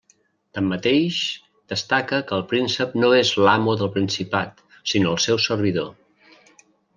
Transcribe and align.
Tanmateix, 0.57 1.17
destaca 1.73 2.19
que 2.31 2.35
el 2.37 2.45
príncep 2.53 2.95
no 3.03 3.11
és 3.19 3.33
l'amo 3.49 3.77
del 3.83 3.93
principat, 3.99 4.65
sinó 4.95 5.13
el 5.13 5.21
seu 5.27 5.43
servidor. 5.49 5.93